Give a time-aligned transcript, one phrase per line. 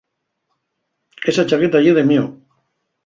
[1.33, 2.25] Esa chaqueta ye de mio.